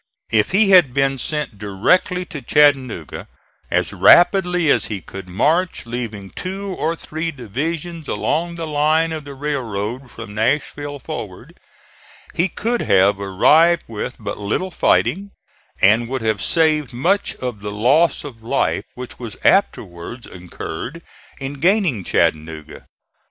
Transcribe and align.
If 0.31 0.49
he 0.49 0.71
had 0.71 0.95
been 0.95 1.19
sent 1.19 1.59
directly 1.59 2.25
to 2.25 2.41
Chattanooga 2.41 3.27
as 3.69 3.93
rapidly 3.93 4.71
as 4.71 4.85
he 4.85 4.99
could 4.99 5.27
march, 5.27 5.85
leaving 5.85 6.31
two 6.31 6.73
or 6.73 6.95
three 6.95 7.29
divisions 7.29 8.07
along 8.07 8.55
the 8.55 8.65
line 8.65 9.11
of 9.11 9.25
the 9.25 9.35
railroad 9.35 10.09
from 10.09 10.33
Nashville 10.33 10.97
forward, 10.97 11.55
he 12.33 12.47
could 12.47 12.81
have 12.81 13.19
arrived 13.19 13.83
with 13.87 14.15
but 14.19 14.39
little 14.39 14.71
fighting, 14.71 15.33
and 15.83 16.09
would 16.09 16.23
have 16.23 16.41
saved 16.41 16.93
much 16.93 17.35
of 17.35 17.59
the 17.59 17.71
loss 17.71 18.23
of 18.23 18.41
life 18.41 18.85
which 18.95 19.19
was 19.19 19.37
afterwards 19.43 20.25
incurred 20.25 21.03
in 21.39 21.59
gaining 21.59 22.03
Chattanooga. 22.03 22.87